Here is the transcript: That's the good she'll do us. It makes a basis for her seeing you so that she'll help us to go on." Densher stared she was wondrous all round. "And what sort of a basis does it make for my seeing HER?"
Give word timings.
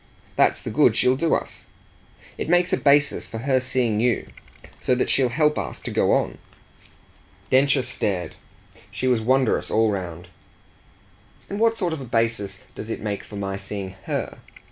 That's 0.35 0.59
the 0.59 0.71
good 0.71 0.95
she'll 0.95 1.15
do 1.15 1.35
us. 1.35 1.67
It 2.35 2.49
makes 2.49 2.73
a 2.73 2.77
basis 2.77 3.27
for 3.27 3.37
her 3.37 3.59
seeing 3.59 3.99
you 3.99 4.25
so 4.79 4.95
that 4.95 5.11
she'll 5.11 5.29
help 5.29 5.59
us 5.59 5.79
to 5.81 5.91
go 5.91 6.13
on." 6.13 6.39
Densher 7.51 7.83
stared 7.83 8.33
she 8.89 9.05
was 9.07 9.21
wondrous 9.21 9.69
all 9.69 9.91
round. 9.91 10.29
"And 11.51 11.59
what 11.59 11.77
sort 11.77 11.93
of 11.93 12.01
a 12.01 12.05
basis 12.05 12.57
does 12.73 12.89
it 12.89 12.99
make 12.99 13.23
for 13.23 13.35
my 13.35 13.57
seeing 13.57 13.91
HER?" 14.05 14.39